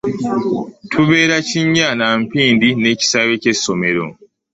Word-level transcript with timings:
Tubeera 0.91 1.37
kinnya 1.49 1.89
na 1.99 2.07
mpindi 2.21 2.69
ne 2.81 2.91
kisaawe 2.99 3.33
kye 3.41 3.53
ssomero. 3.57 4.05